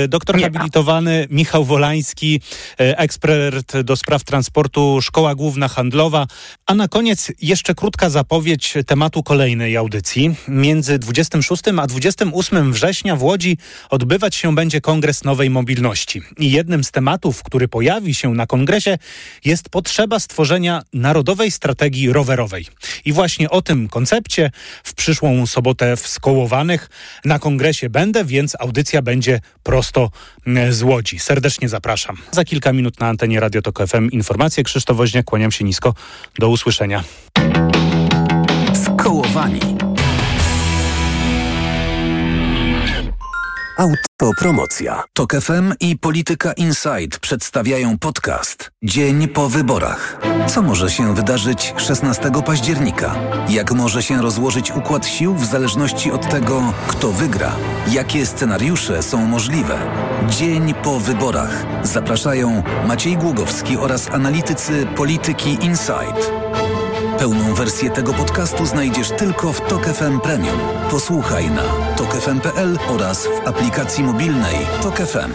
doktor 0.08 0.38
nie 0.38 0.44
habilitowany. 0.44 1.27
Michał 1.30 1.66
Wolański, 1.66 2.42
e, 2.80 2.98
ekspert 2.98 3.77
do 3.82 3.96
spraw 3.96 4.24
transportu, 4.24 5.00
Szkoła 5.01 5.36
Główna 5.36 5.68
Handlowa. 5.68 6.27
A 6.66 6.75
na 6.75 6.88
koniec 6.88 7.32
jeszcze 7.42 7.75
krótka 7.75 8.10
zapowiedź 8.10 8.74
tematu 8.88 9.24
kolejnej 9.24 9.77
audycji. 9.77 10.36
Między 10.48 11.00
26 11.00 11.63
a 11.80 11.88
28 11.88 12.74
września 12.74 13.16
w 13.16 13.24
Łodzi 13.24 13.58
odbywać 13.89 14.36
się 14.36 14.56
będzie 14.56 14.82
Kongres 14.82 15.24
Nowej 15.24 15.50
Mobilności. 15.50 16.22
I 16.39 16.51
jednym 16.51 16.84
z 16.84 16.92
tematów, 16.92 17.44
który 17.44 17.68
pojawi 17.68 18.16
się 18.16 18.34
na 18.34 18.48
kongresie 18.48 18.98
jest 19.46 19.70
potrzeba 19.70 20.20
stworzenia 20.20 20.82
narodowej 20.94 21.51
strategii 21.51 22.13
rowerowej. 22.13 22.66
I 23.06 23.13
właśnie 23.13 23.50
o 23.50 23.62
tym 23.62 23.89
koncepcie 23.89 24.51
w 24.84 24.94
przyszłą 24.94 25.47
sobotę 25.48 25.98
w 25.98 26.08
Skołowanych. 26.08 26.89
Na 27.25 27.39
kongresie 27.39 27.89
będę, 27.89 28.25
więc 28.25 28.56
audycja 28.60 29.01
będzie 29.01 29.39
prosto 29.63 30.12
z 30.70 30.82
Łodzi. 30.84 31.20
Serdecznie 31.20 31.70
zapraszam. 31.70 32.18
Za 32.32 32.44
kilka 32.44 32.74
minut 32.74 33.00
na 33.00 33.08
antenie 33.08 33.39
Radio 33.39 33.62
Tok 33.62 33.88
FM 33.88 34.10
informacje. 34.12 34.63
Krzysztof 34.63 34.98
Woźniak, 34.98 35.25
kłaniam 35.25 35.51
się 35.51 35.63
nisko. 35.63 35.94
Do 36.39 36.50
usłyszenia. 36.50 37.04
Skołowani. 38.86 39.87
Autopromocja. 43.77 45.03
Tok 45.13 45.34
FM 45.34 45.74
i 45.79 45.98
Polityka 45.98 46.53
Insight 46.53 47.19
przedstawiają 47.19 47.98
podcast 47.98 48.72
Dzień 48.84 49.27
po 49.27 49.50
wyborach. 49.50 50.17
Co 50.48 50.62
może 50.62 50.89
się 50.89 51.15
wydarzyć 51.15 51.74
16 51.77 52.31
października? 52.46 53.15
Jak 53.50 53.72
może 53.72 54.03
się 54.03 54.22
rozłożyć 54.22 54.72
układ 54.72 55.07
sił 55.07 55.36
w 55.36 55.46
zależności 55.46 56.12
od 56.12 56.29
tego, 56.29 56.74
kto 56.88 57.12
wygra? 57.12 57.55
Jakie 57.91 58.25
scenariusze 58.25 59.03
są 59.03 59.25
możliwe? 59.25 59.77
Dzień 60.29 60.74
po 60.84 61.00
wyborach. 61.00 61.65
Zapraszają 61.84 62.63
Maciej 62.88 63.17
Głogowski 63.17 63.77
oraz 63.77 64.10
analitycy 64.10 64.88
Polityki 64.96 65.57
Insight. 65.62 66.31
Pełną 67.19 67.53
wersję 67.53 67.89
tego 67.89 68.13
podcastu 68.13 68.65
znajdziesz 68.65 69.09
tylko 69.12 69.53
w 69.53 69.62
Tok 69.62 69.86
FM 69.86 70.19
Premium. 70.19 70.59
Posłuchaj 70.91 71.51
na 71.51 71.63
tokefm.pl 71.95 72.79
oraz 72.88 73.27
w 73.27 73.47
aplikacji 73.47 74.03
mobilnej 74.03 74.55
Tok 74.81 74.97
FM. 74.97 75.31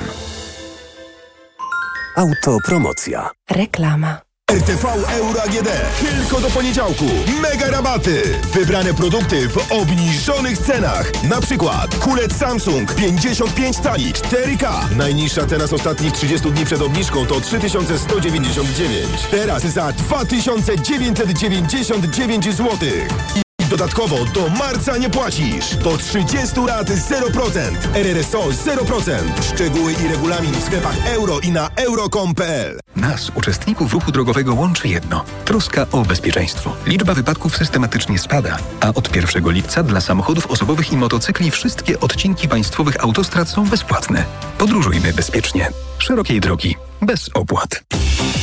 Autopromocja. 2.17 3.31
Reklama. 3.51 4.32
RTV 4.53 4.85
Euro 5.09 5.43
AGD. 5.43 5.69
Tylko 6.01 6.41
do 6.41 6.51
poniedziałku. 6.51 7.05
Mega 7.43 7.71
rabaty. 7.71 8.23
Wybrane 8.53 8.95
produkty 8.95 9.49
w 9.49 9.73
obniżonych 9.73 10.59
cenach. 10.59 11.25
Na 11.25 11.41
przykład 11.41 11.97
kulec 11.97 12.37
Samsung 12.37 12.95
55 12.95 13.77
cali 13.77 14.13
4K. 14.13 14.97
Najniższa 14.97 15.47
cena 15.47 15.67
z 15.67 15.73
ostatnich 15.73 16.13
30 16.13 16.51
dni 16.51 16.65
przed 16.65 16.83
obniżką 16.83 17.27
to 17.27 17.41
3199. 17.41 19.27
Teraz 19.31 19.63
za 19.63 19.93
2999 19.93 22.45
zł. 22.45 22.69
Dodatkowo 23.73 24.25
do 24.25 24.49
marca 24.49 24.97
nie 24.97 25.11
płacisz. 25.11 25.77
Do 25.77 25.97
30 25.97 26.61
lat 26.67 26.91
0%. 26.91 27.61
RRSO 27.95 28.39
0%. 28.39 29.13
Szczegóły 29.55 29.93
i 29.93 30.09
regulamin 30.09 30.53
w 30.53 30.65
sklepach 30.65 31.07
euro 31.07 31.41
i 31.41 31.51
na 31.51 31.69
euro.com.pl. 31.77 32.81
Nas, 32.97 33.31
uczestników 33.35 33.93
ruchu 33.93 34.13
drogowego, 34.13 34.55
łączy 34.55 34.89
jedno. 34.89 35.25
Troska 35.45 35.87
o 35.93 36.03
bezpieczeństwo. 36.03 36.77
Liczba 36.87 37.15
wypadków 37.15 37.57
systematycznie 37.57 38.19
spada, 38.19 38.59
a 38.81 38.89
od 38.95 39.17
1 39.17 39.51
lipca 39.51 39.83
dla 39.83 40.01
samochodów 40.01 40.47
osobowych 40.47 40.93
i 40.93 40.97
motocykli 40.97 41.51
wszystkie 41.51 42.01
odcinki 42.01 42.49
państwowych 42.49 43.05
autostrad 43.05 43.49
są 43.49 43.69
bezpłatne. 43.69 44.25
Podróżujmy 44.59 45.13
bezpiecznie. 45.13 45.71
Szerokiej 45.99 46.41
drogi. 46.41 46.77
Bez 47.03 47.31
opłat. 47.35 47.83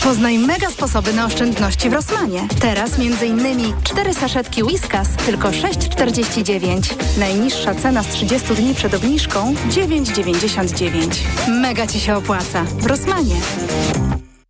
Poznaj 0.03 0.39
mega 0.39 0.69
sposoby 0.69 1.13
na 1.13 1.25
oszczędności 1.25 1.89
w 1.89 1.93
Rosmanie. 1.93 2.47
Teraz 2.61 2.91
m.in. 2.99 3.73
4 3.83 4.13
saszetki 4.13 4.63
Whiskas 4.63 5.09
tylko 5.25 5.49
6,49. 5.49 6.93
Najniższa 7.19 7.75
cena 7.75 8.03
z 8.03 8.07
30 8.07 8.55
dni 8.55 8.75
przed 8.75 8.93
obniżką 8.93 9.53
9,99. 9.69 11.15
Mega 11.47 11.87
Ci 11.87 11.99
się 11.99 12.15
opłaca. 12.15 12.63
W 12.63 12.85
Rosmanie. 12.85 13.35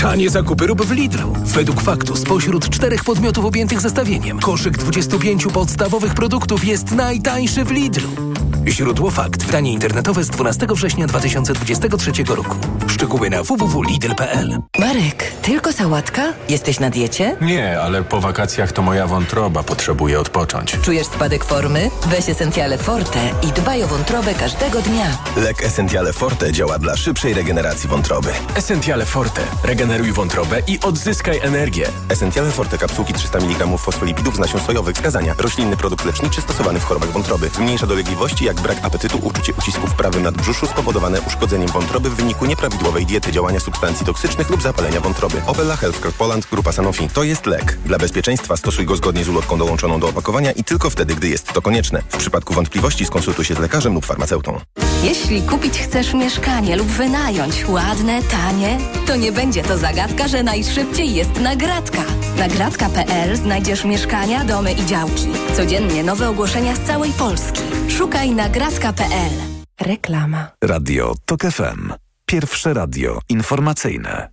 Tanie 0.00 0.30
zakupy 0.30 0.66
rób 0.66 0.82
w 0.82 0.90
Lidlu. 0.90 1.32
Według 1.44 1.82
faktu 1.82 2.16
spośród 2.16 2.68
czterech 2.68 3.04
podmiotów 3.04 3.44
objętych 3.44 3.80
zestawieniem 3.80 4.38
koszyk 4.38 4.78
25 4.78 5.46
podstawowych 5.46 6.14
produktów 6.14 6.64
jest 6.64 6.90
najtańszy 6.90 7.64
w 7.64 7.70
Lidlu. 7.70 8.33
Źródło 8.68 9.10
fakt. 9.10 9.42
Wydanie 9.42 9.72
internetowe 9.72 10.24
z 10.24 10.28
12 10.30 10.66
września 10.70 11.06
2023 11.06 12.12
roku. 12.28 12.56
Szczegóły 12.86 13.30
na 13.30 13.42
www.lidl.pl 13.42 14.58
Marek, 14.78 15.32
tylko 15.42 15.72
sałatka? 15.72 16.22
Jesteś 16.48 16.80
na 16.80 16.90
diecie? 16.90 17.36
Nie, 17.40 17.80
ale 17.80 18.02
po 18.02 18.20
wakacjach 18.20 18.72
to 18.72 18.82
moja 18.82 19.06
wątroba 19.06 19.62
potrzebuje 19.62 20.20
odpocząć. 20.20 20.76
Czujesz 20.82 21.06
spadek 21.06 21.44
formy? 21.44 21.90
Weź 22.06 22.28
Essentiale 22.28 22.78
Forte 22.78 23.18
i 23.42 23.46
dbaj 23.46 23.82
o 23.82 23.86
wątrobę 23.86 24.34
każdego 24.34 24.82
dnia. 24.82 25.06
Lek 25.36 25.62
Essentiale 25.62 26.12
Forte 26.12 26.52
działa 26.52 26.78
dla 26.78 26.96
szybszej 26.96 27.34
regeneracji 27.34 27.88
wątroby. 27.88 28.30
Essentiale 28.54 29.06
Forte. 29.06 29.42
Regeneruj 29.64 30.12
wątrobę 30.12 30.60
i 30.66 30.80
odzyskaj 30.80 31.38
energię. 31.42 31.88
Essentiale 32.08 32.50
Forte 32.50 32.78
kapsułki 32.78 33.14
300 33.14 33.38
mg 33.38 33.78
fosfolipidów 33.78 34.36
z 34.36 34.38
nasion 34.38 34.60
sojowych. 34.60 34.96
Wskazania. 34.96 35.34
Roślinny 35.38 35.76
produkt 35.76 36.04
leczniczy 36.04 36.40
stosowany 36.40 36.80
w 36.80 36.84
chorobach 36.84 37.10
wątroby. 37.10 37.50
Zmniejsza 37.54 37.86
dolegliwości 37.86 38.44
jak 38.44 38.53
brak 38.60 38.78
apetytu, 38.82 39.18
uczucie 39.22 39.52
ucisku 39.58 39.86
w 39.86 39.94
prawym 39.94 40.22
nadbrzuszu 40.22 40.66
spowodowane 40.66 41.20
uszkodzeniem 41.20 41.68
wątroby 41.68 42.10
w 42.10 42.14
wyniku 42.14 42.46
nieprawidłowej 42.46 43.06
diety, 43.06 43.32
działania 43.32 43.60
substancji 43.60 44.06
toksycznych 44.06 44.50
lub 44.50 44.62
zapalenia 44.62 45.00
wątroby. 45.00 45.42
Opella 45.46 45.76
Healthcare 45.76 46.12
Poland, 46.12 46.46
grupa 46.50 46.72
Sanofi. 46.72 47.08
To 47.08 47.22
jest 47.22 47.46
lek. 47.46 47.78
Dla 47.86 47.98
bezpieczeństwa 47.98 48.56
stosuj 48.56 48.86
go 48.86 48.96
zgodnie 48.96 49.24
z 49.24 49.28
ulotką 49.28 49.58
dołączoną 49.58 50.00
do 50.00 50.08
opakowania 50.08 50.52
i 50.52 50.64
tylko 50.64 50.90
wtedy, 50.90 51.14
gdy 51.14 51.28
jest 51.28 51.52
to 51.52 51.62
konieczne. 51.62 52.02
W 52.08 52.16
przypadku 52.16 52.54
wątpliwości 52.54 53.06
skonsultuj 53.06 53.44
się 53.44 53.54
z 53.54 53.58
lekarzem 53.58 53.94
lub 53.94 54.06
farmaceutą. 54.06 54.60
Jeśli 55.02 55.42
kupić 55.42 55.78
chcesz 55.78 56.14
mieszkanie 56.14 56.76
lub 56.76 56.86
wynająć 56.86 57.68
ładne, 57.68 58.22
tanie, 58.22 58.78
to 59.06 59.16
nie 59.16 59.32
będzie 59.32 59.62
to 59.62 59.78
zagadka, 59.78 60.28
że 60.28 60.42
najszybciej 60.42 61.14
jest 61.14 61.40
nagradka. 61.40 62.02
Nagradka.pl 62.38 63.36
znajdziesz 63.36 63.84
mieszkania, 63.84 64.44
domy 64.44 64.72
i 64.72 64.86
działki. 64.86 65.26
Codziennie 65.56 66.04
nowe 66.04 66.28
ogłoszenia 66.28 66.76
z 66.76 66.80
całej 66.80 67.12
Polski. 67.12 67.62
Szukaj 67.88 68.30
nagradka.pl. 68.30 69.32
Reklama. 69.80 70.50
Radio 70.64 71.14
TOK 71.24 71.40
FM. 71.42 71.92
Pierwsze 72.26 72.74
radio 72.74 73.18
informacyjne. 73.28 74.28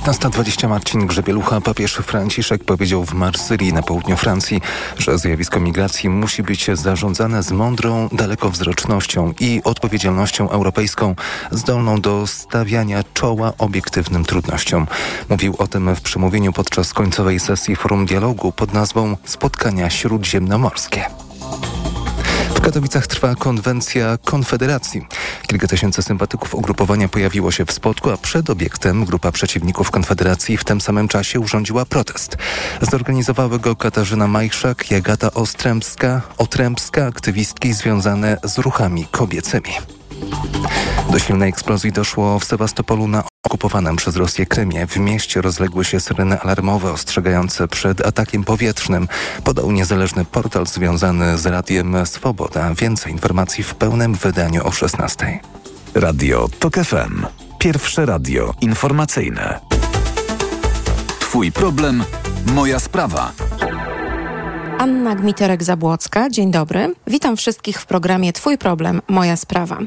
Piętnasta 0.00 0.30
dwadzieścia 0.30 0.68
Marcin 0.68 1.06
Grzebielucha, 1.06 1.60
papież 1.60 1.94
Franciszek 1.94 2.64
powiedział 2.64 3.04
w 3.04 3.14
Marsylii 3.14 3.72
na 3.72 3.82
południu 3.82 4.16
Francji, 4.16 4.60
że 4.98 5.18
zjawisko 5.18 5.60
migracji 5.60 6.08
musi 6.08 6.42
być 6.42 6.70
zarządzane 6.74 7.42
z 7.42 7.52
mądrą 7.52 8.08
dalekowzrocznością 8.12 9.32
i 9.40 9.60
odpowiedzialnością 9.64 10.50
europejską, 10.50 11.14
zdolną 11.50 12.00
do 12.00 12.26
stawiania 12.26 13.04
czoła 13.14 13.52
obiektywnym 13.58 14.24
trudnościom. 14.24 14.86
Mówił 15.28 15.54
o 15.58 15.66
tym 15.66 15.94
w 15.94 16.00
przemówieniu 16.00 16.52
podczas 16.52 16.92
końcowej 16.92 17.40
sesji 17.40 17.76
Forum 17.76 18.06
Dialogu 18.06 18.52
pod 18.52 18.72
nazwą 18.72 19.16
Spotkania 19.24 19.90
Śródziemnomorskie. 19.90 21.29
W 22.60 22.62
Katowicach 22.62 23.06
trwa 23.06 23.34
konwencja 23.34 24.18
Konfederacji. 24.24 25.06
Kilka 25.46 25.66
tysięcy 25.68 26.02
sympatyków 26.02 26.54
ugrupowania 26.54 27.08
pojawiło 27.08 27.50
się 27.50 27.64
w 27.66 27.72
spotku, 27.72 28.10
a 28.10 28.16
przed 28.16 28.50
obiektem 28.50 29.04
grupa 29.04 29.32
przeciwników 29.32 29.90
Konfederacji 29.90 30.56
w 30.56 30.64
tym 30.64 30.80
samym 30.80 31.08
czasie 31.08 31.40
urządziła 31.40 31.84
protest. 31.84 32.36
Zorganizowały 32.82 33.58
go 33.58 33.76
Katarzyna 33.76 34.28
Majszak 34.28 34.90
i 34.90 34.94
Agata 34.94 35.32
Ostrębska, 35.32 36.22
Otrębska, 36.38 37.06
aktywistki 37.06 37.72
związane 37.72 38.36
z 38.44 38.58
ruchami 38.58 39.06
kobiecymi. 39.10 39.72
Do 41.12 41.18
silnej 41.18 41.48
eksplozji 41.48 41.92
doszło 41.92 42.38
w 42.38 42.44
Sewastopolu 42.44 43.08
na 43.08 43.29
okupowanym 43.46 43.96
przez 43.96 44.16
Rosję 44.16 44.46
Krymie. 44.46 44.86
W 44.86 44.96
mieście 44.96 45.40
rozległy 45.42 45.84
się 45.84 46.00
syreny 46.00 46.40
alarmowe 46.40 46.92
ostrzegające 46.92 47.68
przed 47.68 48.06
atakiem 48.06 48.44
powietrznym, 48.44 49.08
podał 49.44 49.72
niezależny 49.72 50.24
portal 50.24 50.66
związany 50.66 51.38
z 51.38 51.46
Radiem 51.46 52.06
Swoboda. 52.06 52.74
Więcej 52.74 53.12
informacji 53.12 53.64
w 53.64 53.74
pełnym 53.74 54.14
wydaniu 54.14 54.66
o 54.66 54.72
16. 54.72 55.40
Radio 55.94 56.48
TOK 56.58 56.74
FM. 56.74 57.26
Pierwsze 57.58 58.06
radio 58.06 58.54
informacyjne. 58.60 59.60
Twój 61.20 61.52
problem, 61.52 62.04
moja 62.46 62.80
sprawa. 62.80 63.32
Anna 64.80 65.16
Gmiterek-Zabłocka, 65.16 66.30
dzień 66.30 66.50
dobry. 66.50 66.94
Witam 67.06 67.36
wszystkich 67.36 67.80
w 67.80 67.86
programie 67.86 68.32
Twój 68.32 68.58
problem, 68.58 69.02
moja 69.08 69.36
sprawa. 69.36 69.78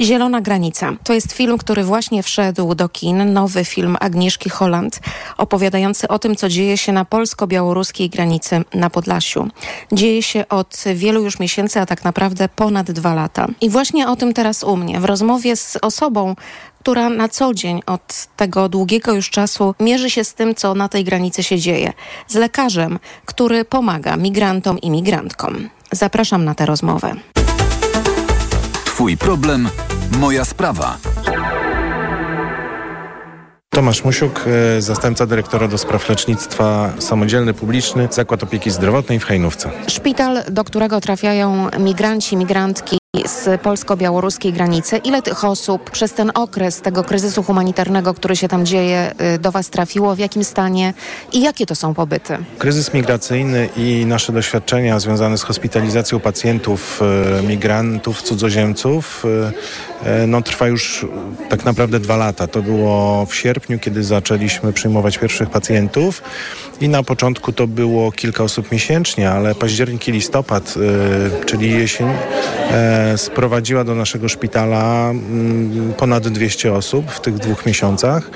Zielona 0.00 0.40
granica 0.40 0.92
to 1.04 1.14
jest 1.14 1.32
film, 1.32 1.58
który 1.58 1.84
właśnie 1.84 2.22
wszedł 2.22 2.74
do 2.74 2.88
kin, 2.88 3.32
nowy 3.32 3.64
film 3.64 3.96
Agnieszki 4.00 4.50
Holland, 4.50 5.00
opowiadający 5.36 6.08
o 6.08 6.18
tym, 6.18 6.36
co 6.36 6.48
dzieje 6.48 6.78
się 6.78 6.92
na 6.92 7.04
polsko-białoruskiej 7.04 8.10
granicy 8.10 8.64
na 8.74 8.90
Podlasiu. 8.90 9.48
Dzieje 9.92 10.22
się 10.22 10.48
od 10.48 10.84
wielu 10.94 11.24
już 11.24 11.38
miesięcy, 11.38 11.80
a 11.80 11.86
tak 11.86 12.04
naprawdę 12.04 12.48
ponad 12.48 12.90
dwa 12.90 13.14
lata. 13.14 13.46
I 13.60 13.70
właśnie 13.70 14.08
o 14.08 14.16
tym 14.16 14.34
teraz 14.34 14.64
u 14.64 14.76
mnie, 14.76 15.00
w 15.00 15.04
rozmowie 15.04 15.56
z 15.56 15.78
osobą, 15.82 16.34
która 16.80 17.08
na 17.08 17.28
co 17.28 17.54
dzień 17.54 17.82
od 17.86 18.26
tego 18.36 18.68
długiego 18.68 19.12
już 19.12 19.30
czasu 19.30 19.74
mierzy 19.80 20.10
się 20.10 20.24
z 20.24 20.34
tym, 20.34 20.54
co 20.54 20.74
na 20.74 20.88
tej 20.88 21.04
granicy 21.04 21.42
się 21.42 21.58
dzieje. 21.58 21.92
Z 22.28 22.34
lekarzem, 22.34 22.98
który 23.24 23.64
pomaga 23.64 24.16
migrantom 24.16 24.78
i 24.78 24.90
migrantkom. 24.90 25.68
Zapraszam 25.92 26.44
na 26.44 26.54
tę 26.54 26.66
rozmowę. 26.66 27.14
Twój 28.84 29.16
problem, 29.16 29.68
moja 30.18 30.44
sprawa. 30.44 30.98
Tomasz 33.70 34.04
Musiuk, 34.04 34.44
e, 34.76 34.82
zastępca 34.82 35.26
dyrektora 35.26 35.68
do 35.68 35.78
spraw 35.78 36.08
lecznictwa 36.08 36.92
samodzielny 36.98 37.54
publiczny 37.54 38.08
Zakład 38.10 38.42
Opieki 38.42 38.70
Zdrowotnej 38.70 39.20
w 39.20 39.24
Hejnówce. 39.24 39.70
Szpital, 39.88 40.42
do 40.50 40.64
którego 40.64 41.00
trafiają 41.00 41.68
migranci, 41.78 42.36
migrantki 42.36 42.98
z 43.26 43.60
polsko-białoruskiej 43.60 44.52
granicy. 44.52 44.96
Ile 44.96 45.22
tych 45.22 45.44
osób 45.44 45.90
przez 45.90 46.12
ten 46.12 46.30
okres 46.34 46.80
tego 46.80 47.04
kryzysu 47.04 47.42
humanitarnego, 47.42 48.14
który 48.14 48.36
się 48.36 48.48
tam 48.48 48.66
dzieje, 48.66 49.12
y, 49.34 49.38
do 49.38 49.52
Was 49.52 49.70
trafiło? 49.70 50.14
W 50.14 50.18
jakim 50.18 50.44
stanie 50.44 50.94
i 51.32 51.42
jakie 51.42 51.66
to 51.66 51.74
są 51.74 51.94
pobyty? 51.94 52.38
Kryzys 52.58 52.94
migracyjny 52.94 53.68
i 53.76 54.06
nasze 54.06 54.32
doświadczenia 54.32 55.00
związane 55.00 55.38
z 55.38 55.42
hospitalizacją 55.42 56.20
pacjentów, 56.20 57.00
e, 57.38 57.42
migrantów, 57.42 58.22
cudzoziemców 58.22 59.24
e, 60.04 60.26
no, 60.26 60.42
trwa 60.42 60.68
już 60.68 61.06
tak 61.48 61.64
naprawdę 61.64 62.00
dwa 62.00 62.16
lata. 62.16 62.46
To 62.46 62.62
było 62.62 63.26
w 63.26 63.34
sierpniu, 63.34 63.78
kiedy 63.78 64.04
zaczęliśmy 64.04 64.72
przyjmować 64.72 65.18
pierwszych 65.18 65.50
pacjentów 65.50 66.22
i 66.80 66.88
na 66.88 67.02
początku 67.02 67.52
to 67.52 67.66
było 67.66 68.12
kilka 68.12 68.44
osób 68.44 68.72
miesięcznie, 68.72 69.30
ale 69.30 69.54
październik 69.54 70.08
i 70.08 70.12
listopad, 70.12 70.74
czyli 71.46 71.70
jesień, 71.70 72.08
sprowadziła 73.16 73.84
do 73.84 73.94
naszego 73.94 74.28
szpitala 74.28 75.10
mm, 75.10 75.94
ponad 75.96 76.28
200 76.28 76.72
osób 76.72 77.10
w 77.10 77.20
tych 77.20 77.38
dwóch 77.38 77.66
miesiącach. 77.66 78.30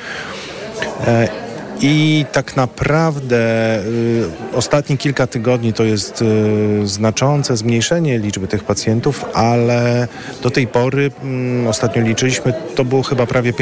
I 1.85 2.25
tak 2.33 2.57
naprawdę 2.57 3.37
y, 3.85 4.25
ostatnie 4.53 4.97
kilka 4.97 5.27
tygodni 5.27 5.73
to 5.73 5.85
jest 5.85 6.23
y, 6.23 6.87
znaczące 6.87 7.57
zmniejszenie 7.57 8.19
liczby 8.19 8.49
tych 8.49 8.65
pacjentów, 8.65 9.25
ale 9.35 10.09
do 10.43 10.51
tej 10.51 10.67
pory, 10.67 11.11
y, 11.65 11.69
ostatnio 11.69 12.03
liczyliśmy, 12.03 12.53
to 12.75 12.85
było 12.85 13.03
chyba 13.03 13.27
prawie 13.27 13.53